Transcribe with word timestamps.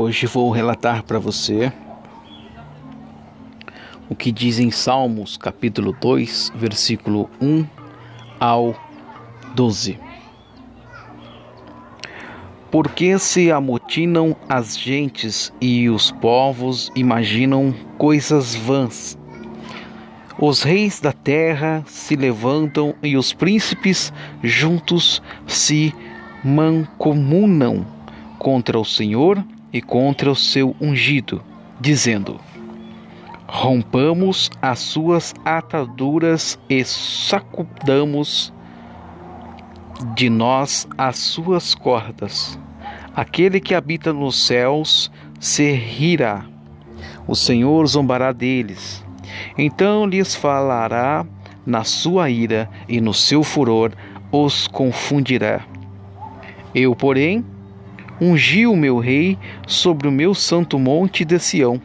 Hoje 0.00 0.28
vou 0.28 0.48
relatar 0.52 1.02
para 1.02 1.18
você 1.18 1.72
o 4.08 4.14
que 4.14 4.30
diz 4.30 4.60
em 4.60 4.70
Salmos, 4.70 5.36
capítulo 5.36 5.92
2, 6.00 6.52
versículo 6.54 7.28
1 7.42 7.66
ao 8.38 8.76
12. 9.56 9.98
Porque 12.70 13.18
se 13.18 13.50
amotinam 13.50 14.36
as 14.48 14.78
gentes 14.78 15.52
e 15.60 15.90
os 15.90 16.12
povos 16.12 16.92
imaginam 16.94 17.74
coisas 17.98 18.54
vãs. 18.54 19.18
Os 20.38 20.62
reis 20.62 21.00
da 21.00 21.12
terra 21.12 21.82
se 21.88 22.14
levantam 22.14 22.94
e 23.02 23.16
os 23.16 23.32
príncipes 23.32 24.12
juntos 24.44 25.20
se 25.44 25.92
mancomunam 26.44 27.84
contra 28.38 28.78
o 28.78 28.84
Senhor 28.84 29.44
e 29.72 29.80
contra 29.80 30.30
o 30.30 30.36
seu 30.36 30.74
ungido, 30.80 31.42
dizendo: 31.80 32.40
Rompamos 33.46 34.50
as 34.60 34.78
suas 34.78 35.34
ataduras 35.44 36.58
e 36.68 36.84
sacudamos 36.84 38.52
de 40.14 40.28
nós 40.28 40.86
as 40.96 41.16
suas 41.16 41.74
cordas. 41.74 42.58
Aquele 43.14 43.60
que 43.60 43.74
habita 43.74 44.12
nos 44.12 44.46
céus 44.46 45.10
se 45.40 45.72
rirá. 45.72 46.44
O 47.26 47.34
Senhor 47.34 47.86
zombará 47.86 48.32
deles. 48.32 49.04
Então 49.56 50.06
lhes 50.06 50.34
falará 50.34 51.26
na 51.66 51.84
sua 51.84 52.30
ira 52.30 52.70
e 52.88 53.00
no 53.00 53.12
seu 53.12 53.42
furor 53.42 53.92
os 54.30 54.66
confundirá. 54.68 55.62
Eu, 56.74 56.94
porém, 56.94 57.44
ungi 58.20 58.66
o 58.66 58.76
meu 58.76 58.98
rei 58.98 59.38
sobre 59.66 60.08
o 60.08 60.12
meu 60.12 60.34
santo 60.34 60.78
monte 60.78 61.24
de 61.24 61.38
Sião. 61.38 61.80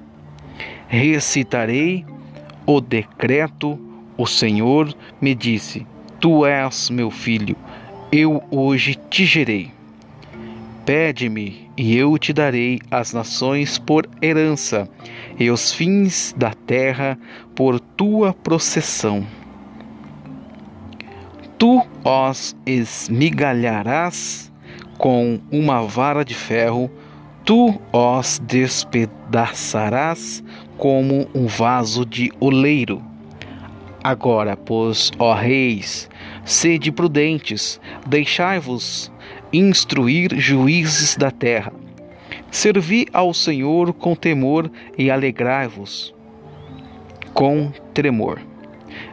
Recitarei 0.88 2.06
o 2.66 2.80
decreto, 2.80 3.80
o 4.18 4.26
Senhor 4.26 4.94
me 5.20 5.34
disse: 5.36 5.86
Tu 6.20 6.46
és 6.46 6.90
meu 6.90 7.12
filho, 7.12 7.56
eu 8.12 8.44
hoje 8.52 8.96
te 9.10 9.26
gerei. 9.26 9.72
Pede-me, 10.86 11.70
e 11.78 11.96
eu 11.96 12.18
te 12.18 12.34
darei 12.34 12.80
as 12.92 13.14
nações 13.14 13.78
por 13.78 14.08
herança, 14.22 14.88
e 15.40 15.50
os 15.50 15.74
fins 15.74 16.36
da 16.38 16.54
terra 16.54 17.18
por 17.56 17.80
tua 17.80 18.34
processão. 18.34 19.26
Tu 21.58 21.82
os 22.04 22.56
esmigalharás 22.66 24.53
com 24.98 25.40
uma 25.52 25.82
vara 25.82 26.24
de 26.24 26.34
ferro, 26.34 26.90
tu 27.46 27.80
os 27.92 28.40
despedaçarás 28.40 30.44
como 30.78 31.28
um 31.34 31.48
vaso 31.48 32.06
de 32.06 32.32
oleiro. 32.40 33.02
Agora, 34.04 34.58
pois, 34.58 35.12
ó 35.18 35.34
reis, 35.34 36.10
sede 36.44 36.92
prudentes, 36.92 37.80
deixai-vos 38.06 39.12
instruir 39.52 40.38
juízes 40.38 41.16
da 41.16 41.32
terra. 41.32 41.74
Servi 42.52 43.08
ao 43.14 43.34
Senhor 43.34 43.94
com 43.94 44.16
temor 44.16 44.70
e 44.98 45.10
alegrai-vos 45.10 46.14
com 47.34 47.72
tremor. 47.94 48.53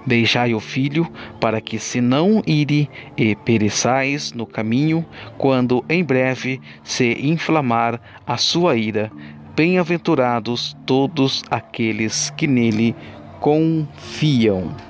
Deixai 0.06 0.54
o 0.54 0.60
filho, 0.60 1.10
para 1.40 1.60
que 1.60 1.78
se 1.78 2.00
não 2.00 2.42
ire 2.46 2.88
e 3.16 3.34
pereçais 3.34 4.32
no 4.32 4.46
caminho, 4.46 5.04
quando 5.38 5.84
em 5.88 6.02
breve 6.02 6.60
se 6.82 7.16
inflamar 7.20 8.00
a 8.26 8.36
sua 8.36 8.76
ira. 8.76 9.10
Bem-aventurados 9.54 10.76
todos 10.86 11.42
aqueles 11.50 12.30
que 12.30 12.46
nele 12.46 12.94
confiam. 13.40 14.89